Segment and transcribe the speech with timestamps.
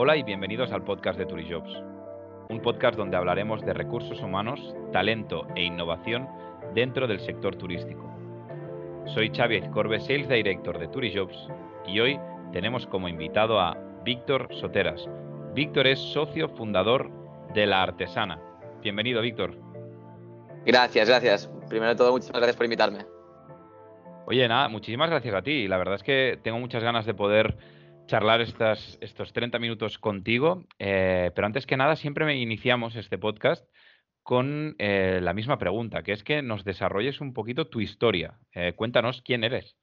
[0.00, 1.72] Hola y bienvenidos al podcast de Turijobs,
[2.50, 6.28] un podcast donde hablaremos de recursos humanos, talento e innovación
[6.72, 8.08] dentro del sector turístico.
[9.06, 11.48] Soy Xavi Corbe, Sales Director de Turijobs
[11.84, 12.20] y hoy
[12.52, 15.04] tenemos como invitado a Víctor Soteras.
[15.52, 17.10] Víctor es socio fundador
[17.52, 18.40] de La Artesana.
[18.80, 19.58] Bienvenido, Víctor.
[20.64, 21.50] Gracias, gracias.
[21.68, 23.04] Primero de todo, muchas gracias por invitarme.
[24.26, 25.66] Oye, nada, muchísimas gracias a ti.
[25.66, 27.56] La verdad es que tengo muchas ganas de poder
[28.08, 33.18] charlar estas, estos 30 minutos contigo, eh, pero antes que nada siempre me iniciamos este
[33.18, 33.64] podcast
[34.22, 38.38] con eh, la misma pregunta, que es que nos desarrolles un poquito tu historia.
[38.52, 39.76] Eh, cuéntanos quién eres.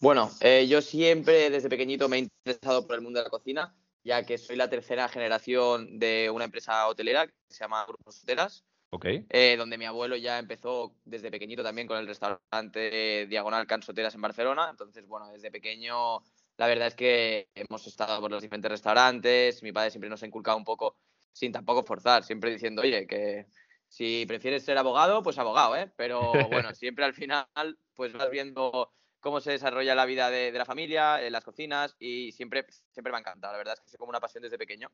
[0.00, 0.30] Bueno,
[0.66, 4.38] yo siempre desde pequeñito me he interesado por el mundo de la cocina, ya que
[4.38, 8.64] soy la tercera generación de una empresa hotelera que se llama Grupos Hoteras.
[8.92, 9.24] Okay.
[9.56, 14.68] donde mi abuelo ya empezó desde pequeñito también con el restaurante Diagonal Cansoteras en Barcelona.
[14.68, 16.22] Entonces, bueno, desde pequeño
[16.60, 20.26] la verdad es que hemos estado por los diferentes restaurantes, mi padre siempre nos ha
[20.26, 20.94] inculcado un poco,
[21.32, 23.46] sin tampoco forzar, siempre diciendo, oye, que
[23.88, 25.90] si prefieres ser abogado, pues abogado, ¿eh?
[25.96, 26.20] Pero
[26.68, 27.46] bueno, siempre al final,
[27.94, 32.30] pues vas viendo cómo se desarrolla la vida de, la familia, en las cocinas, y
[32.32, 33.54] siempre, siempre me ha encantado.
[33.54, 34.90] La verdad es que es como una pasión desde pequeño.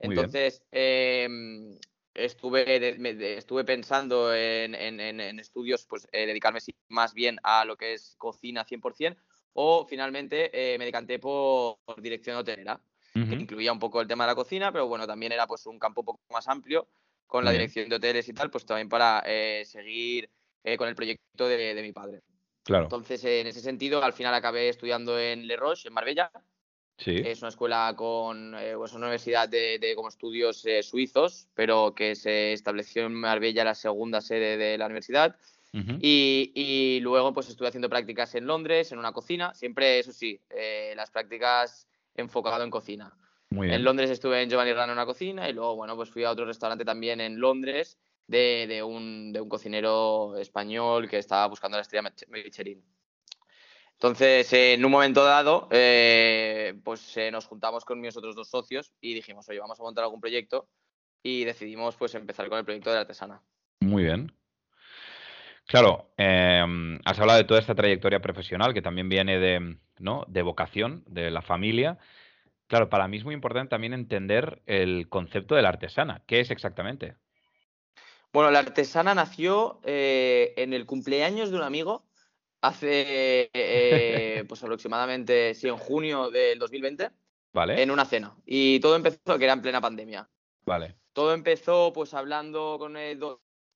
[0.00, 1.78] Entonces, em,
[2.12, 4.74] estuve, estuve pensando en,
[5.38, 9.16] estudios, pues eh, dedicarme más bien a lo que es cocina 100%,
[9.54, 12.80] o finalmente eh, me decanté por, dirección hotelera,
[13.12, 15.78] que incluía un poco el tema de la cocina, pero bueno, también era pues un
[15.78, 16.88] campo un poco más amplio
[17.26, 20.28] con la dirección de hoteles y tal, pues también para eh, seguir
[20.64, 22.22] eh, con el proyecto de, mi padre.
[22.64, 22.84] Claro.
[22.84, 26.30] Entonces, en ese sentido, al final acabé estudiando en Le Roche, en Marbella.
[26.98, 27.22] Sí.
[27.24, 32.52] Es una escuela con, pues una universidad de, de como estudios suizos, pero que se
[32.52, 35.36] estableció en Marbella la segunda sede de la universidad
[36.00, 40.92] y, luego pues estuve haciendo prácticas en Londres, en una cocina, siempre eso sí, eh,
[40.96, 43.16] las prácticas enfocado en cocina.
[43.50, 46.30] En Londres estuve en Giovanni Rana en una cocina y luego, bueno, pues fui a
[46.30, 52.82] otro restaurante también en Londres de, un, cocinero español que estaba buscando la estrella Michelin.
[53.92, 58.92] Entonces, en un momento dado, eh, pues eh, nos juntamos con mis otros dos socios
[59.00, 60.68] y dijimos, oye, vamos a montar algún proyecto
[61.22, 63.40] y decidimos pues empezar con el proyecto de la artesana.
[63.80, 64.32] Muy bien.
[65.66, 70.24] Claro, em, has hablado de toda esta trayectoria profesional que también viene de, ¿no?
[70.28, 71.98] de vocación, de la familia.
[72.66, 76.22] Claro, para mí es muy importante también entender el concepto de la artesana.
[76.26, 77.16] ¿Qué es exactamente?
[78.32, 82.04] Bueno, la artesana nació eh, en el cumpleaños de un amigo
[82.60, 87.10] hace eh, pues aproximadamente, sí, en junio del 2020.
[87.52, 87.80] Vale.
[87.80, 88.34] En una cena.
[88.44, 90.28] Y todo empezó, que era en plena pandemia.
[90.64, 90.96] Vale.
[91.12, 93.20] Todo empezó pues hablando con el,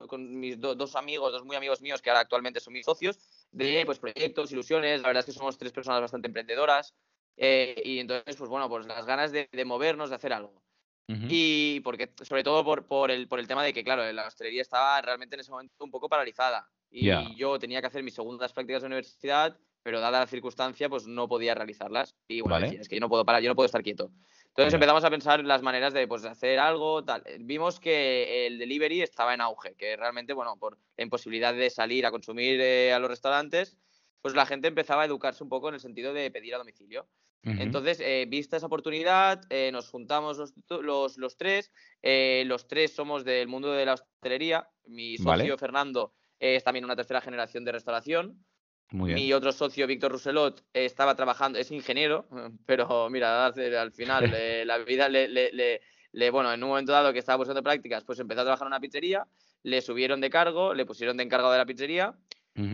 [0.07, 3.19] con mis dos amigos, dos muy amigos míos que ahora actualmente son mis socios,
[3.51, 5.03] de pues, proyectos, ilusiones.
[5.03, 6.95] La verdad es que somos tres personas bastante emprendedoras.
[7.37, 10.63] Eh, y entonces, pues bueno, pues las ganas de, movernos, de hacer algo.
[11.11, 14.61] Y porque, sobre todo por, por, el, por el tema de que, claro, la hostelería
[14.61, 16.69] estaba realmente en ese momento un poco paralizada.
[16.91, 21.07] Y yo tenía que hacer mis segundas prácticas de universidad, pero dada la circunstancia, pues
[21.07, 22.15] no podía realizarlas.
[22.29, 24.11] Y bueno, es que yo no puedo parar, yo no puedo estar quieto.
[24.51, 27.23] Entonces empezamos a pensar las maneras de pues, hacer algo, tal.
[27.41, 32.05] Vimos que el delivery estaba en auge, que realmente, bueno, por la imposibilidad de salir
[32.05, 33.79] a consumir eh, a los restaurantes,
[34.21, 37.07] pues la gente empezaba a educarse un poco en el sentido de pedir a domicilio.
[37.45, 40.39] Entonces, eh, vista esa oportunidad, eh, nos juntamos
[40.69, 41.73] los, los, tres.
[42.03, 44.69] los tres somos del mundo de la hostelería.
[44.87, 48.45] Mi socio Fernando es también una tercera generación de restauración.
[48.91, 52.27] Mi otro socio, Víctor Rousselot, estaba trabajando, es ingeniero,
[52.67, 57.19] pero mira, al final eh, la vida le, le, bueno, en un momento dado que
[57.19, 59.27] estaba buscando prácticas, pues empezó a trabajar en una pizzería,
[59.63, 62.15] le subieron de cargo, le pusieron de encargado de la pizzería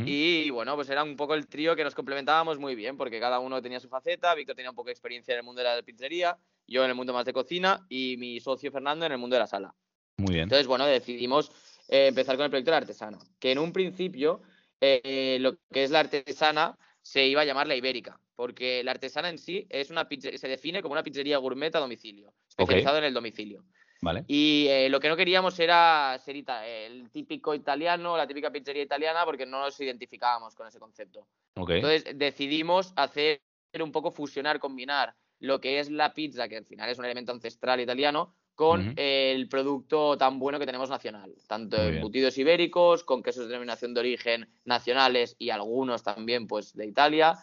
[0.07, 3.39] y bueno, pues era un poco el trío que nos complementábamos muy bien, porque cada
[3.39, 5.83] uno tenía su faceta, Víctor tenía un poco de experiencia en el mundo de la
[5.83, 9.37] pizzería, yo en el mundo más de cocina y mi socio Fernando en el mundo
[9.37, 9.75] de la sala.
[10.17, 10.45] Muy bien.
[10.45, 11.51] Entonces, bueno, decidimos
[11.89, 14.41] eh, empezar con el proyecto de la artesana, que en un principio
[14.85, 19.29] eh, lo que es la artesana se iba a llamar la ibérica, porque la artesana
[19.29, 23.15] en sí es una se define como una pizzería gourmet a domicilio, especializado en el
[23.15, 23.65] domicilio.
[24.01, 24.25] Vale.
[24.27, 29.25] Y eh, lo que no queríamos era ser el típico italiano, la típica pizzería italiana,
[29.25, 31.27] porque no nos identificábamos con ese concepto.
[31.55, 33.41] Entonces decidimos hacer
[33.81, 37.33] un poco fusionar, combinar lo que es la pizza, que al final es un elemento
[37.33, 43.47] ancestral italiano, con el producto tan bueno que tenemos nacional, tanto embutidos ibéricos, con quesos
[43.47, 47.37] de denominación de origen nacionales y algunos también pues de Italia,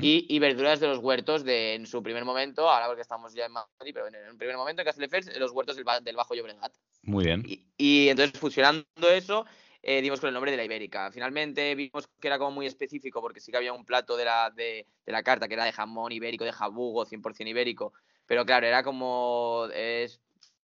[0.00, 3.52] y, verduras de los huertos de en su primer momento, ahora porque estamos ya en
[3.52, 6.72] Madrid, pero en el primer momento en Castelldefels, los huertos del, Bajo Llobregat.
[7.02, 7.42] Muy bien.
[7.76, 9.46] Y, entonces fusionando eso,
[9.82, 11.10] eh, dimos con el nombre de la ibérica.
[11.10, 14.50] Finalmente vimos que era como muy específico porque sí que había un plato de la,
[14.50, 17.94] de, de la carta que era de jamón ibérico, de jabugo, 100% ibérico,
[18.26, 19.66] pero claro, era como,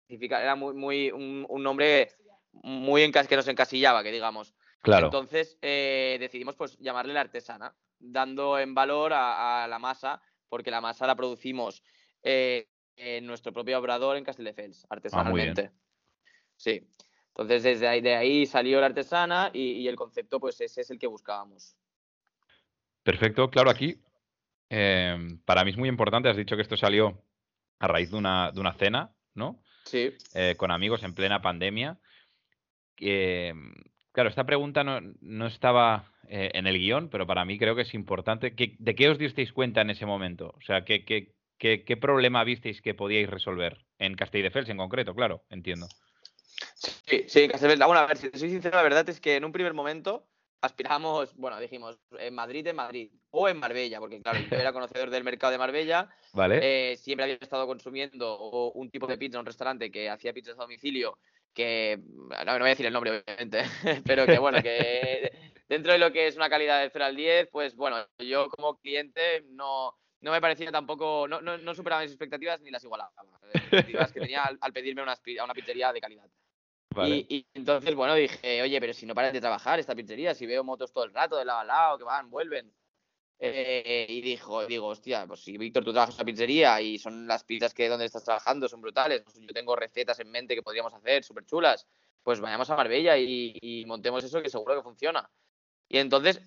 [0.07, 2.09] era muy, muy un, nombre
[2.51, 4.53] muy en, que nos encasillaba, que digamos.
[4.81, 5.07] Claro.
[5.07, 10.81] Entonces eh, decidimos pues llamarle la artesana, dando en valor a, la masa, porque la
[10.81, 11.83] masa la producimos
[12.23, 15.71] eh, en nuestro propio obrador en Castelldefels, ah, artesanalmente.
[16.55, 16.87] sí.
[17.37, 20.97] Entonces desde ahí, de ahí salió la artesana y, el concepto pues ese es el
[20.97, 21.75] que buscábamos.
[23.03, 24.01] Perfecto, claro, aquí
[24.69, 27.23] em, para mí es muy importante, has dicho que esto salió
[27.77, 29.61] a raíz de una, de una cena, ¿no?
[29.87, 30.13] Sí.
[30.33, 31.97] Eh, con amigos en plena pandemia.
[32.97, 33.73] Em,
[34.11, 37.93] claro, esta pregunta no, estaba eh, en el guion, pero para mí creo que es
[37.93, 38.51] importante.
[38.51, 40.53] ¿De qué os disteis cuenta en ese momento?
[40.57, 43.85] O sea, ¿qué, qué, qué, problema visteis que podíais resolver?
[43.99, 45.87] En Castelldefels en concreto, claro, entiendo.
[47.05, 47.85] Sí, sí, Castelldefels.
[47.85, 50.27] Bueno, a ver, si soy sincero, la verdad es que en un primer momento
[50.61, 55.09] aspiramos, bueno, dijimos en Madrid, en Madrid o en Marbella, porque claro, yo era conocedor
[55.09, 56.09] del mercado de Marbella.
[56.33, 56.59] Vale.
[56.61, 60.57] Eh, siempre había estado consumiendo un tipo de pizza en un restaurante que hacía pizzas
[60.57, 61.17] a domicilio,
[61.53, 63.63] que no, no voy a decir el nombre, obviamente,
[64.05, 65.31] pero que bueno, que
[65.69, 68.77] dentro de lo que es una calidad de 0 al 10, pues bueno, yo como
[68.77, 73.11] cliente no, no me parecía tampoco, no, no, superaba mis expectativas ni las igualaba.
[73.15, 76.27] Las expectativas que tenía al, pedirme una, una pizzería de calidad.
[77.05, 80.63] Y, entonces, bueno, dije, oye, pero si no paras de trabajar esta pizzería, si veo
[80.63, 82.73] motos todo el rato de lado a lado, que van, vuelven.
[83.39, 87.27] Eh, y dijo, digo, hostia, pues si Víctor, tú trabajas en la pizzería y son
[87.27, 90.63] las pizzas que donde estás trabajando son brutales, pues yo tengo recetas en mente que
[90.63, 91.85] podríamos hacer, súper chulas,
[92.23, 95.29] pues vayamos a Marbella y, montemos eso que seguro que funciona.
[95.87, 96.41] Y entonces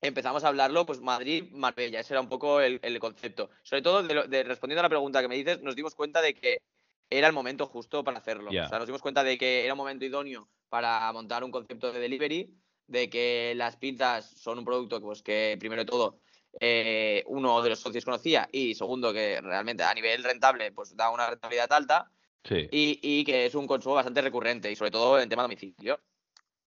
[0.00, 3.50] empezamos a hablarlo, pues Madrid, Marbella, ese era un poco el, concepto.
[3.62, 6.62] Sobre todo, de, respondiendo a la pregunta que me dices, nos dimos cuenta de que
[7.10, 8.50] era el momento justo para hacerlo.
[8.50, 11.92] O sea, nos dimos cuenta de que era un momento idóneo para montar un concepto
[11.92, 12.54] de delivery,
[12.86, 16.20] de que las pizzas son un producto pues, que, primero de todo,
[16.60, 21.10] eh, uno de los socios conocía y segundo, que realmente a nivel rentable pues da
[21.10, 22.10] una rentabilidad alta
[22.48, 26.00] y, que es un consumo bastante recurrente y sobre todo en tema de domicilio.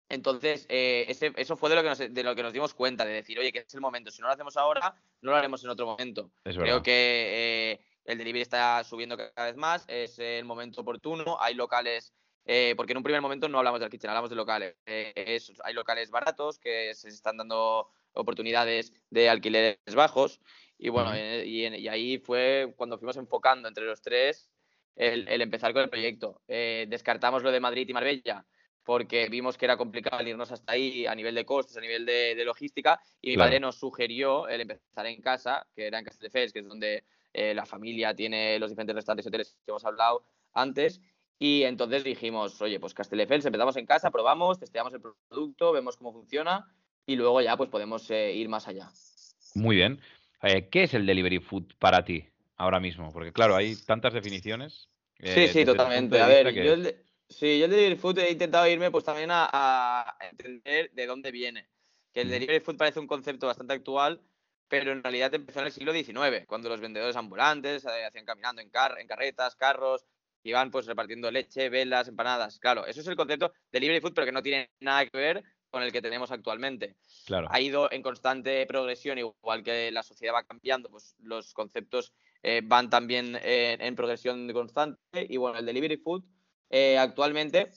[0.09, 3.05] Entonces, eh, ese, eso fue de lo, que nos, de lo que nos dimos cuenta,
[3.05, 4.09] de decir, oye, que es el momento.
[4.09, 6.31] Si no lo hacemos ahora, no lo haremos en otro momento.
[6.43, 11.53] Creo que eh, el delivery está subiendo cada vez más, es el momento oportuno, hay
[11.53, 12.11] locales,
[12.43, 14.75] eh, porque en un primer momento no hablamos del kitchen, hablamos de locales.
[14.87, 20.41] Eh, hay locales baratos que se están dando oportunidades de alquileres bajos
[20.79, 24.49] y bueno, eh, y, ahí fue cuando fuimos enfocando entre los tres
[24.95, 26.41] el, empezar con el proyecto.
[26.47, 28.43] descartamos lo de Madrid y Marbella
[28.83, 32.43] porque vimos que era complicado irnos hasta ahí a nivel de costes, a nivel de,
[32.43, 36.59] logística, y mi padre nos sugirió el empezar en casa, que era en Castelldefels, que
[36.59, 37.03] es donde
[37.33, 40.23] eh, la familia tiene los diferentes restaurantes y hoteles que hemos hablado
[40.53, 41.01] antes.
[41.37, 46.11] Y entonces dijimos, oye, pues Castelldefels, empezamos en casa, probamos, testeamos el producto, vemos cómo
[46.11, 46.67] funciona
[47.05, 48.89] y luego ya pues podemos eh, ir más allá.
[49.55, 50.01] Muy bien.
[50.41, 52.25] Eh, ¿Qué es el delivery food para ti
[52.57, 53.11] ahora mismo?
[53.11, 54.89] Porque claro, hay tantas definiciones.
[55.17, 56.19] sí, sí, totalmente.
[56.19, 56.95] A ver, yo el,
[57.29, 61.31] sí, yo el delivery food he intentado irme pues también a, a entender de dónde
[61.31, 61.69] viene.
[62.13, 64.21] Que el delivery food parece un concepto bastante actual,
[64.69, 68.61] pero en realidad empezó en el siglo XIX, cuando los vendedores ambulantes eh, hacían caminando
[68.61, 70.05] en, car en carretas, carros,
[70.43, 72.59] iban pues repartiendo leche, velas, empanadas.
[72.59, 75.43] Claro, eso es el concepto de libre food, pero que no tiene nada que ver
[75.71, 76.95] con el que tenemos actualmente.
[77.25, 77.47] Claro.
[77.49, 82.61] Ha ido en constante progresión, igual que la sociedad va cambiando, pues los conceptos eh,
[82.63, 84.99] van también eh, en progresión constante.
[85.13, 86.23] Y bueno, el delivery food
[86.99, 87.71] actualmente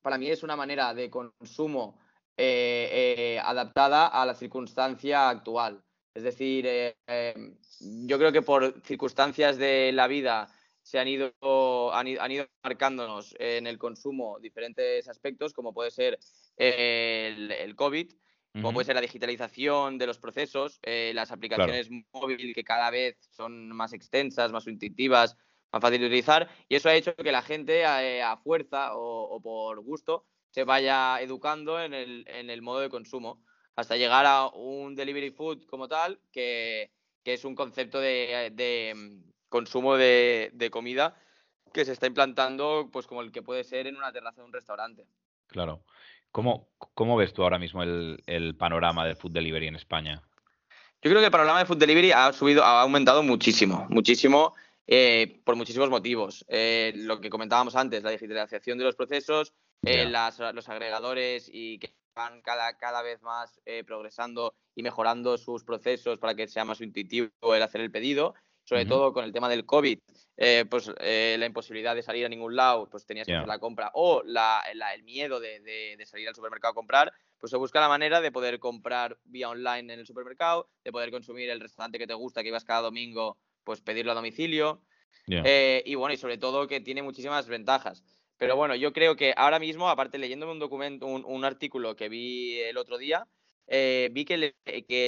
[0.00, 2.00] para mí es una manera de consumo
[2.36, 5.82] adaptada a la circunstancia actual.
[6.16, 7.58] Es decir, eh, em,
[8.06, 10.48] yo creo que por circunstancias de la vida
[10.82, 11.34] se han ido,
[11.92, 16.18] han, ido marcándonos en el consumo diferentes aspectos, como puede ser
[16.56, 18.10] el, COVID,
[18.54, 23.18] como puede ser la digitalización de los procesos, eh, las aplicaciones móviles que cada vez
[23.30, 25.36] son más extensas, más intuitivas,
[25.70, 29.38] más fáciles de utilizar, y eso ha hecho que la gente eh, a, fuerza o,
[29.42, 33.44] por gusto se vaya educando en el, en el modo de consumo
[33.76, 36.90] hasta llegar a un delivery food como tal, que,
[37.24, 41.14] es un concepto de, mm, consumo de, comida
[41.72, 44.52] que se está implantando pues como el que puede ser en una terraza de un
[44.52, 45.06] restaurante.
[45.46, 45.84] Claro.
[46.32, 50.22] ¿Cómo, cómo ves tú ahora mismo el, panorama del food delivery en España?
[51.02, 54.54] Yo creo que el panorama de food delivery ha subido, ha aumentado muchísimo, muchísimo
[54.86, 56.44] eh, por muchísimos motivos.
[56.48, 59.52] Eh, lo que comentábamos antes, la digitalización de los procesos,
[59.82, 65.62] eh, los agregadores y que van cada, cada vez más eh, progresando y mejorando sus
[65.62, 68.34] procesos para que sea más intuitivo el hacer el pedido.
[68.64, 69.96] Sobre todo con el tema del COVID,
[70.36, 73.60] eh, pues eh, la imposibilidad de salir a ningún lado, pues tenías que hacer la
[73.60, 74.60] compra, o la,
[74.92, 78.32] el miedo de, de, salir al supermercado a comprar, pues se busca la manera de
[78.32, 82.42] poder comprar vía online en el supermercado, de poder consumir el restaurante que te gusta,
[82.42, 84.82] que ibas cada domingo, pues pedirlo a domicilio.
[85.28, 88.02] Eh, y bueno, y sobre todo que tiene muchísimas ventajas.
[88.38, 92.60] Pero bueno, yo creo que ahora mismo, aparte leyéndome un documento, un, artículo que vi
[92.60, 93.26] el otro día,
[93.66, 94.54] eh, vi que,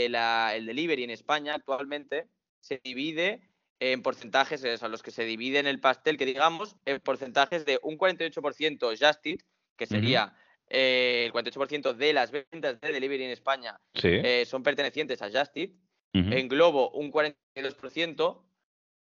[0.06, 2.28] el delivery en España actualmente
[2.60, 3.42] se divide
[3.80, 7.78] en porcentajes, a los que se divide en el pastel, que digamos, en porcentajes de
[7.82, 9.40] un 48% Just Eat,
[9.76, 10.34] que sería
[10.68, 15.56] eh, el 48% de las ventas de delivery en España eh, son pertenecientes a Just
[15.56, 15.70] Eat.
[16.14, 18.42] En Globo, un 42%.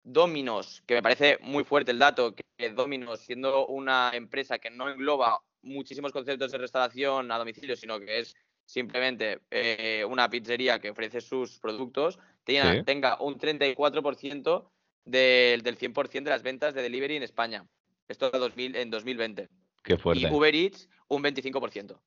[0.04, 4.90] Dominos, que me parece muy fuerte el dato, que Dominos, siendo una empresa que no
[4.90, 10.90] engloba muchísimos conceptos de restauración a domicilio, sino que es simplemente eh, una pizzería que
[10.90, 14.70] ofrece sus productos, tenga, un 34%
[15.06, 17.66] del, del 100% de las ventas de delivery en España.
[18.08, 19.50] Esto en 2020.
[19.84, 20.24] Qué fuerte.
[20.24, 22.00] Y Uber Eats, un 25%.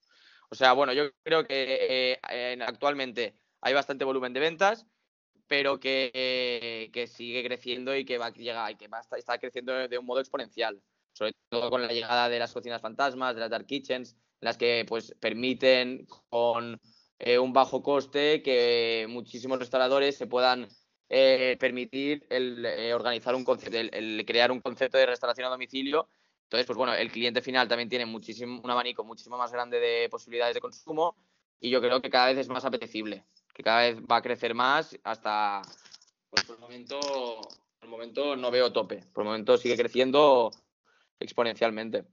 [0.49, 4.87] O sea, bueno, yo creo que eh, actualmente hay bastante volumen de ventas,
[5.47, 9.41] pero que, que, sigue creciendo y que va a llegar y que va a estar
[9.41, 10.83] creciendo de un modo exponencial.
[11.13, 14.85] Sobre todo con la llegada de las cocinas fantasmas, de las dark kitchens, las que
[14.87, 16.81] pues permiten con
[17.19, 20.69] eh, un bajo coste que muchísimos restauradores se puedan
[21.09, 26.09] eh, permitir el, eh, organizar un concepto, el, crear un concepto de restauración a domicilio.
[26.43, 30.09] Entonces, pues bueno, el cliente final también tiene muchísimo, un abanico muchísimo más grande de
[30.09, 31.17] posibilidades de consumo
[31.59, 33.25] y yo creo que cada vez es más apetecible,
[33.57, 35.63] que cada vez va a crecer más hasta,
[36.29, 40.51] pues por el momento, por el momento no veo tope, por el momento sigue creciendo
[41.19, 42.05] exponencialmente.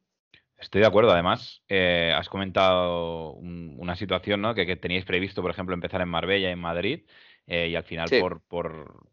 [0.57, 1.11] Estoy de acuerdo.
[1.11, 4.55] Además, eh, has comentado una situación ¿no?
[4.55, 7.01] que, teníais previsto, por ejemplo, empezar en Marbella y en Madrid,
[7.45, 8.41] eh, y al final, por,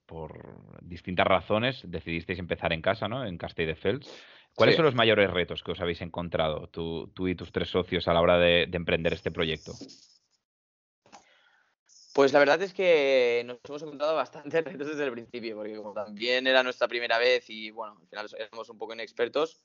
[0.06, 3.26] por, distintas razones, decidisteis empezar en casa, ¿no?
[3.26, 4.08] en Castelldefels.
[4.54, 8.14] ¿Cuáles son los mayores retos que os habéis encontrado, tú, y tus tres socios, a
[8.14, 9.72] la hora de, emprender este proyecto?
[12.12, 15.92] Pues la verdad es que nos hemos encontrado bastantes retos desde el principio, porque como
[15.92, 19.60] también era nuestra primera vez y bueno, al final éramos un poco inexpertos,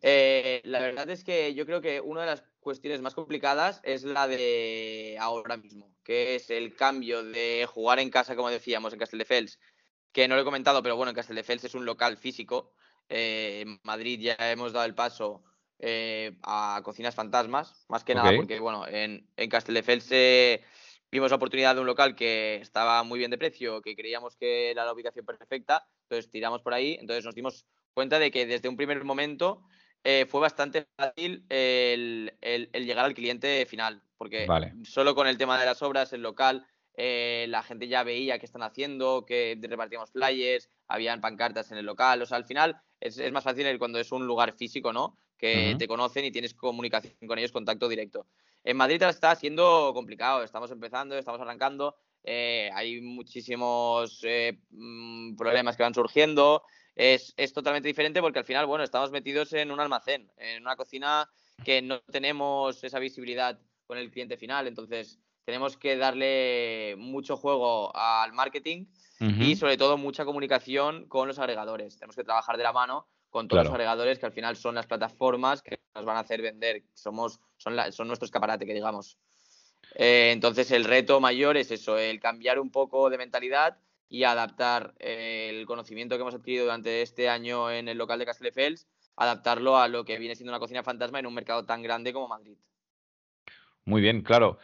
[0.00, 4.02] eh, la verdad es que yo creo que una de las cuestiones más complicadas es
[4.04, 8.98] la de ahora mismo, que es el cambio de jugar en casa, como decíamos, en
[8.98, 9.58] Castelldefels,
[10.12, 12.72] que no lo he comentado, pero bueno, en Castelldefels es un local físico.
[13.08, 15.44] Eh, en Madrid ya hemos dado el paso
[15.78, 20.08] eh, a cocinas fantasmas, más que nada porque, bueno, en, en Castelldefels
[21.12, 24.70] vimos la oportunidad de un local que estaba muy bien de precio, que creíamos que
[24.70, 28.70] era la ubicación perfecta, entonces tiramos por ahí, entonces nos dimos cuenta de que desde
[28.70, 29.62] un primer momento
[30.04, 32.32] eh, fue bastante fácil el,
[32.72, 34.46] llegar al cliente final, porque
[34.84, 38.46] solo con el tema de las obras, el local, eh, la gente ya veía qué
[38.46, 43.20] están haciendo, que repartíamos flyers, habían pancartas en el local, o sea, al final es,
[43.32, 45.18] más fácil cuando es un lugar físico, ¿no?
[45.36, 48.28] Que te conocen y tienes comunicación con ellos, contacto directo.
[48.64, 54.22] En Madrid está siendo complicado, estamos empezando, estamos arrancando, eh, hay muchísimos
[54.70, 56.62] mm, problemas que van surgiendo,
[56.94, 61.28] es, totalmente diferente porque al final, bueno, estamos metidos en un almacén, en una cocina
[61.64, 67.94] que no tenemos esa visibilidad con el cliente final, entonces tenemos que darle mucho juego
[67.96, 68.86] al marketing
[69.20, 71.96] y sobre todo mucha comunicación con los agregadores.
[71.96, 74.86] Tenemos que trabajar de la mano con todos los agregadores que al final son las
[74.86, 79.16] plataformas que nos van a hacer vender, somos, son, son nuestro escaparate, que digamos.
[79.94, 83.78] Eh, entonces el reto mayor es eso, el cambiar un poco de mentalidad
[84.10, 88.26] y adaptar eh, el conocimiento que hemos adquirido durante este año en el local de
[88.26, 88.86] Castelldefels,
[89.16, 92.28] adaptarlo a lo que viene siendo una cocina fantasma en un mercado tan grande como
[92.28, 92.58] Madrid.
[93.86, 94.58] Muy bien, claro.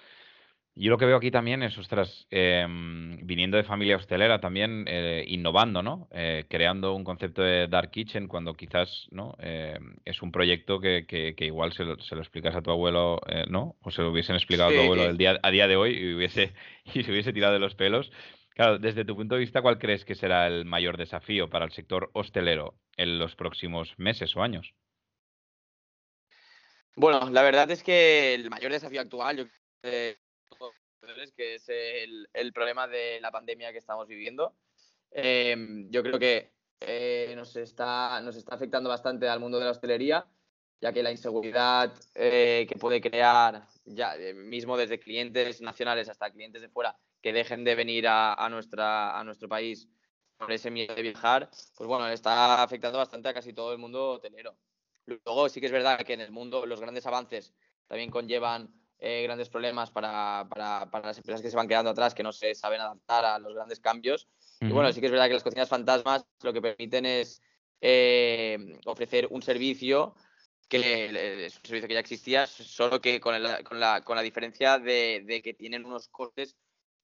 [0.80, 5.24] Yo lo que veo aquí también es, ostras, em, viniendo de familia hostelera también, eh,
[5.26, 6.08] innovando, ¿no?
[6.12, 9.34] Eh, creando un concepto de Dark Kitchen cuando quizás, ¿no?
[9.40, 13.20] Em, es un proyecto que, que, igual se lo, se lo, explicas a tu abuelo,
[13.48, 13.74] ¿no?
[13.82, 16.14] O se lo hubiesen explicado a tu abuelo el día, a día de hoy y,
[16.14, 16.52] hubiese,
[16.94, 18.12] y se hubiese tirado de los pelos.
[18.54, 21.72] Claro, desde tu punto de vista, ¿cuál crees que será el mayor desafío para el
[21.72, 24.74] sector hostelero en los próximos meses o años?
[26.94, 29.44] Bueno, la verdad es que el mayor desafío actual, yo
[31.36, 34.54] que es el, problema de la pandemia que estamos viviendo.
[35.10, 39.70] Em, yo creo que eh, nos, está, nos está afectando bastante al mundo de la
[39.70, 40.26] hostelería,
[40.80, 46.30] ya que la inseguridad eh, que puede crear, ya eh, mismo desde clientes nacionales hasta
[46.30, 49.88] clientes de fuera, que dejen de venir a, nuestra, a nuestro país
[50.36, 54.12] por ese miedo de viajar, pues bueno, está afectando bastante a casi todo el mundo
[54.12, 54.56] hotelero.
[55.04, 57.52] Luego sí que es verdad que en el mundo los grandes avances
[57.88, 60.46] también conllevan eh, grandes problemas para,
[61.02, 63.80] las empresas que se van quedando atrás, que no se saben adaptar a los grandes
[63.80, 64.28] cambios.
[64.60, 67.42] Y bueno, sí que es verdad que las cocinas fantasmas lo que permiten es
[67.80, 70.14] eh, ofrecer un servicio
[70.68, 74.78] que es un servicio que ya existía, solo que con, con, la, con la, diferencia
[74.78, 76.56] de, de, que tienen unos costes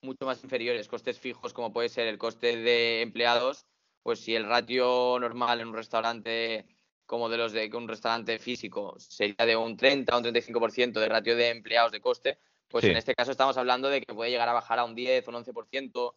[0.02, 3.64] mucho más inferiores, costes fijos como puede ser el coste de empleados
[4.04, 6.66] pues si el ratio normal en un restaurante
[7.06, 11.08] como de los de un restaurante físico sería de un 30 o un 35% de
[11.08, 14.48] ratio de empleados de coste, pues en este caso estamos hablando de que puede llegar
[14.48, 16.14] a bajar a un 10 o un 11%.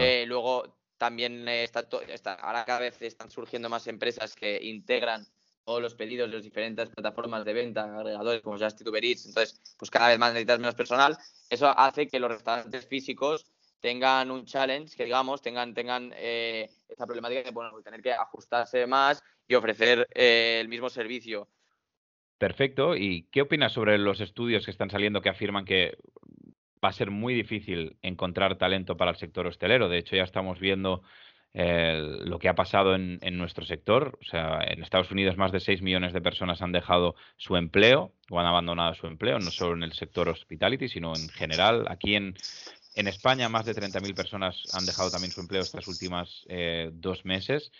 [0.00, 5.26] Eh, luego también está, está, ahora cada vez están surgiendo más empresas que integran
[5.64, 9.60] todos los pedidos de las diferentes plataformas de venta, agregadores como Just Uber Eats, entonces
[9.76, 11.18] pues cada vez más necesitas menos personal.
[11.50, 13.44] Eso hace que los restaurantes físicos
[13.80, 18.86] tengan un challenge, que digamos, tengan, tengan eh, esa problemática de bueno, tener que ajustarse
[18.86, 21.48] más y ofrecer eh, el mismo servicio.
[22.38, 22.96] Perfecto.
[22.96, 25.98] ¿Y qué opinas sobre los estudios que están saliendo que afirman que
[26.82, 29.88] va a ser muy difícil encontrar talento para el sector hostelero?
[29.88, 31.02] De hecho, ya estamos viendo
[31.54, 34.18] eh, lo que ha pasado en, en, nuestro sector.
[34.20, 38.12] O sea, en Estados Unidos más de 6 millones de personas han dejado su empleo
[38.30, 41.86] o han abandonado su empleo, no solo en el sector hospitality, sino en general.
[41.88, 42.34] Aquí en,
[42.98, 47.24] en España, más de 30.000 personas han dejado también su empleo estas últimas eh, dos
[47.24, 47.70] meses.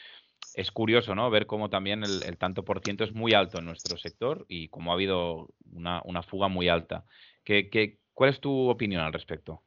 [0.55, 1.29] Es curioso, ¿no?
[1.29, 4.93] Ver cómo también el, tanto por ciento es muy alto en nuestro sector y cómo
[4.93, 7.05] ha habido una, fuga muy alta.
[7.43, 9.61] ¿Qué, cuál es tu opinión al respecto?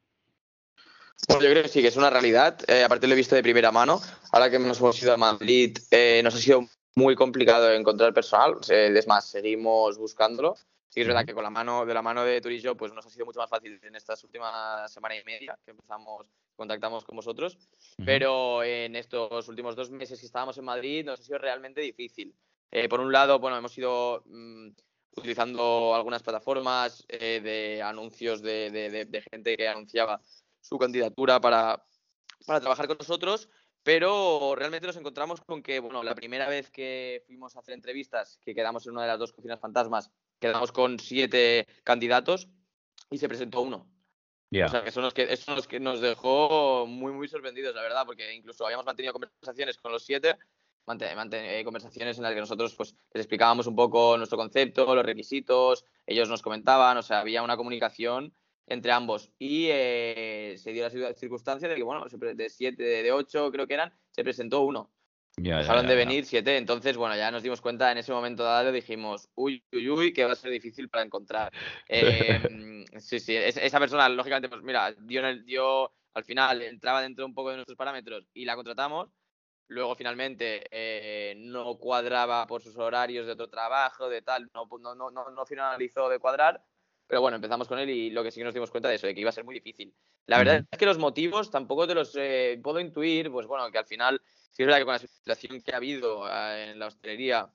[1.28, 2.58] Bueno, yo creo que sí, que es una realidad.
[2.70, 4.00] Eh, aparte lo he visto de primera mano.
[4.32, 6.66] Ahora que nos hemos ido a Madrid, eh, nos ha sido
[6.96, 8.56] muy complicado encontrar personal.
[8.70, 10.56] es más, seguimos buscándolo.
[10.92, 13.10] Sí es verdad que con la mano, de la mano de Turismo, pues nos ha
[13.10, 17.58] sido mucho más fácil en estas últimas semana y media que empezamos, contactamos con vosotros,
[18.06, 22.36] pero en estos últimos dos meses que estábamos en Madrid nos ha sido realmente difícil.
[22.72, 24.68] Eh, por un lado, bueno, hemos ido mm,
[25.16, 30.22] utilizando algunas plataformas eh, de anuncios de, gente que anunciaba
[30.60, 31.82] su candidatura para,
[32.46, 33.48] para trabajar con nosotros,
[33.82, 38.40] pero realmente nos encontramos con que, bueno, la primera vez que fuimos a hacer entrevistas,
[38.44, 42.50] que quedamos en una de las dos cocinas fantasmas, quedamos con siete candidatos
[43.10, 43.88] y se presentó uno.
[44.54, 47.84] O sea, que eso nos, que eso nos, que nos dejó muy, muy sorprendidos, la
[47.84, 50.36] verdad, porque incluso habíamos mantenido conversaciones con los siete,
[51.00, 55.86] eh, conversaciones en las que nosotros pues, les explicábamos un poco nuestro concepto, los requisitos,
[56.06, 58.34] ellos nos comentaban, o sea, había una comunicación
[58.68, 59.32] entre ambos.
[59.40, 63.76] Y eh, se dio la circunstancia de que, bueno, de siete, de ocho creo que
[63.76, 64.92] eran, se presentó uno.
[65.38, 69.30] Dejaron de venir siete, entonces, bueno, ya nos dimos cuenta en ese momento dado, dijimos,
[69.36, 71.52] uy, uy, uy, que va a ser difícil para encontrar.
[71.88, 77.26] Em, sí, sí, esa persona, lógicamente, pues mira, dio, el, dio al final, entraba dentro
[77.26, 79.10] un poco de nuestros parámetros y la contratamos.
[79.68, 85.10] Luego, finalmente, eh, no cuadraba por sus horarios de otro trabajo, de tal, no, no,
[85.10, 86.62] no, no finalizó de cuadrar.
[87.08, 89.08] Pero bueno, empezamos con él y lo que sí que nos dimos cuenta de eso,
[89.08, 89.94] de que iba a ser muy difícil.
[90.28, 93.78] La verdad es que los motivos tampoco te los eh, puedo intuir, pues bueno, que
[93.78, 96.88] al final Sí es verdad que con la situación que ha habido eh, en la
[96.88, 97.50] hostelería,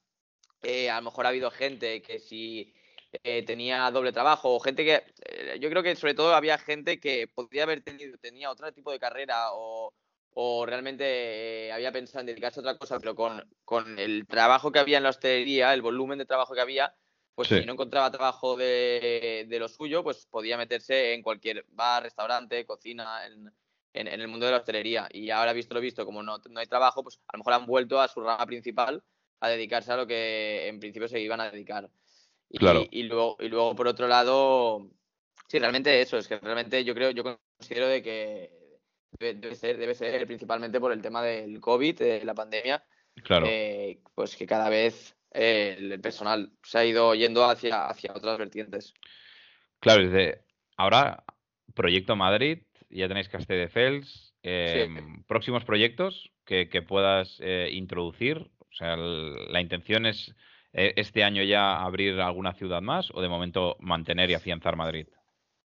[0.63, 2.75] eh, a lo mejor ha habido gente que si
[3.23, 5.05] eh, tenía doble trabajo o gente que,
[5.61, 8.99] yo creo que sobre todo había gente que podría haber tenido, tenía otro tipo de
[8.99, 9.93] carrera o,
[10.67, 14.99] realmente había pensado en dedicarse a otra cosa, pero con, con, el trabajo que había
[14.99, 16.95] en la hostelería, el volumen de trabajo que había,
[17.35, 22.03] pues si no encontraba trabajo de, de, lo suyo, pues podía meterse en cualquier bar,
[22.03, 23.51] restaurante, cocina, en,
[24.01, 25.09] en, el mundo de la hostelería.
[25.11, 27.67] Y ahora, visto lo visto, como no, no hay trabajo, pues a lo mejor han
[27.67, 29.03] vuelto a su rama principal
[29.41, 31.91] a dedicarse a lo que en principio se iban a dedicar.
[32.49, 32.59] Y,
[32.91, 34.89] y, luego, y luego, por otro lado,
[35.49, 37.25] sí, realmente eso, es que realmente yo creo, yo
[37.59, 38.51] considero de que
[39.19, 42.85] debe ser, debe ser principalmente por el tema del COVID, de la pandemia,
[43.25, 43.47] claro.
[43.49, 48.39] Eh, pues que cada vez eh, el personal se ha ido yendo hacia, hacia otras
[48.39, 48.95] vertientes.
[49.81, 50.45] Claro, desde
[50.77, 51.25] ahora,
[51.75, 52.63] Proyecto Madrid
[52.97, 54.35] ya tenéis Caste de Fels.
[54.43, 58.51] Em, próximos proyectos que, puedas eh, introducir.
[58.61, 60.35] O sea, la intención es
[60.73, 65.09] eh, este año ya abrir alguna ciudad más o de momento mantener y afianzar Madrid.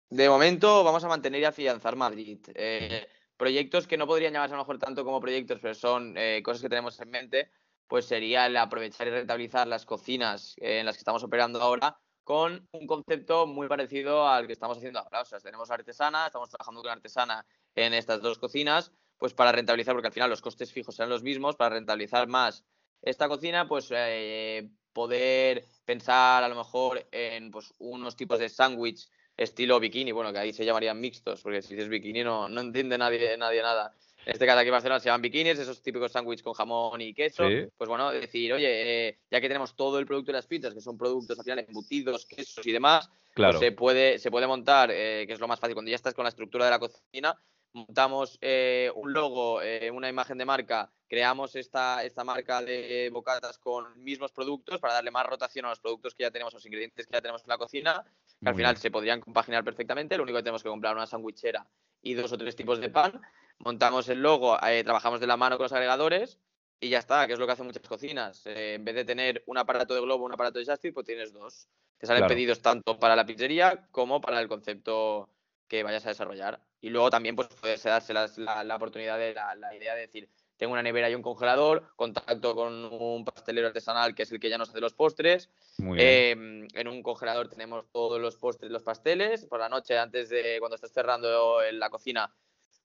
[0.09, 2.39] De momento vamos a mantener y afianzar Madrid.
[2.55, 6.61] Eh, proyectos que no podrían llamarse a lo mejor tanto como proyectos, pero son cosas
[6.61, 7.51] que tenemos en mente,
[7.87, 11.97] pues sería el aprovechar y rentabilizar las cocinas en las que estamos operando ahora
[12.27, 15.21] con un concepto muy parecido al que estamos haciendo ahora.
[15.21, 19.95] O sea, tenemos artesana, estamos trabajando con artesana en estas dos cocinas, pues para rentabilizar,
[19.95, 22.65] porque al final los costes fijos serán los mismos, para rentabilizar más
[23.01, 29.07] esta cocina, pues eh, poder pensar a lo mejor en pues, unos tipos de sándwich
[29.37, 32.97] estilo bikini, bueno, que ahí se llamarían mixtos, porque si dices bikini no, no entiende
[32.97, 33.95] nadie, nadie nada.
[34.27, 37.13] En este caso aquí en Barcelona se llaman bikinis, esos típicos sándwiches con jamón y
[37.13, 37.43] queso.
[37.77, 40.81] Pues bueno, decir, oye, eh, ya que tenemos todo el producto de las pizzas, que
[40.81, 45.23] son productos al final embutidos, quesos y demás, pues se, puede, se puede montar, eh,
[45.25, 48.37] que es lo más fácil, cuando ya estás con la estructura de la cocina, montamos
[48.41, 49.61] eh, un logo,
[49.93, 55.11] una imagen de marca, creamos esta, esta marca de bocatas con mismos productos para darle
[55.11, 57.57] más rotación a los productos que ya tenemos, los ingredientes que ya tenemos en la
[57.57, 58.03] cocina,
[58.43, 61.65] que al final se podrían compaginar perfectamente, lo único que tenemos que comprar una sandwichera
[62.01, 63.21] y dos o tres tipos de pan
[63.59, 66.39] montamos el logo, eh, trabajamos de la mano con los agregadores
[66.79, 68.45] y ya está, que es lo que hacen muchas cocinas.
[68.45, 71.33] Eh, en vez de tener un aparato de globo, un aparato de Justin, pues tienes
[71.33, 71.67] dos.
[71.97, 72.33] Te salen Claro.
[72.35, 75.29] pedidos tanto para la pizzería como para el concepto
[75.67, 76.59] que vayas a desarrollar.
[76.79, 80.01] Y luego también pues puedes darse las- la, la oportunidad de la, la idea de
[80.01, 84.39] decir, tengo una nevera y un congelador, contacto con un pastelero artesanal que es el
[84.39, 85.49] que ya nos hace los postres.
[85.79, 86.07] Muy bien.
[86.07, 89.45] Eh, en un congelador tenemos todos los postres, los pasteles.
[89.45, 92.31] Por la noche, antes de cuando estás cerrando en la cocina,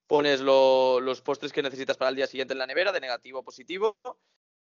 [0.07, 3.38] pones lo- los postres que necesitas para el día siguiente en la nevera, de negativo
[3.38, 3.97] a positivo.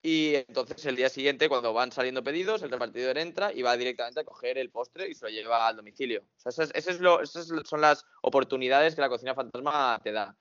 [0.03, 4.21] Y entonces el día siguiente, cuando van saliendo pedidos, el repartidor entra y va directamente
[4.21, 6.21] a coger el postre y se lo lleva al domicilio.
[6.37, 10.13] O sea, esas, ese es lo- esas son las oportunidades que la cocina fantasma te
[10.13, 10.37] da.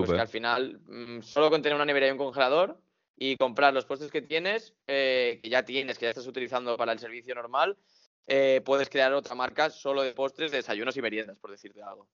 [0.00, 2.78] Pues que al final, mm, solo con tener una nevera y un congelador
[3.16, 6.92] y comprar los postres que tienes, eh, que ya tienes, que ya estás utilizando para
[6.92, 7.78] el servicio normal,
[8.26, 12.06] eh, puedes crear otra marca solo de postres, de desayunos y meriendas, por decirte algo.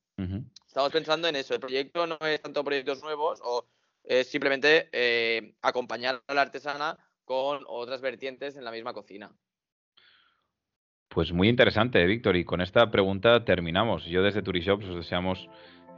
[0.75, 1.55] Estamos pensando en eso.
[1.55, 3.65] El proyecto no es tanto proyectos nuevos o
[4.03, 9.31] es simplemente eh, acompañar a la artesana con otras vertientes en la misma cocina.
[11.07, 12.35] Pues muy interesante, Víctor.
[12.35, 14.05] Y con esta pregunta terminamos.
[14.07, 15.49] Yo desde Turishops os deseamos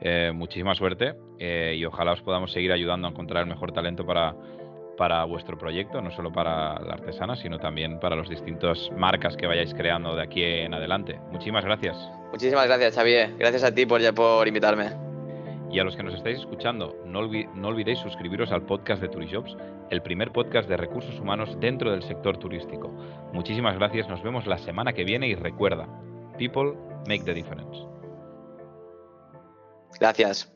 [0.03, 4.05] eh, muchísima suerte eh, y ojalá os podamos seguir ayudando a encontrar el mejor talento
[4.05, 4.37] para,
[4.97, 9.47] para vuestro proyecto, no solo para la artesana, sino también para las distintas marcas que
[9.47, 11.19] vayáis creando de aquí en adelante.
[11.31, 11.97] Muchísimas gracias.
[12.33, 13.37] Muchísimas gracias, Xavier.
[13.39, 14.91] Gracias a ti por, por invitarme.
[15.71, 19.09] Y a los que nos estáis escuchando, no, olvi- no olvidéis suscribiros al podcast de
[19.09, 19.57] Turishops,
[19.91, 22.89] el primer podcast de recursos humanos dentro del sector turístico.
[23.33, 25.89] Muchísimas gracias, nos vemos la semana que viene y recuerda,
[26.39, 26.73] people
[27.09, 27.85] make the difference.
[29.99, 30.56] Gracias.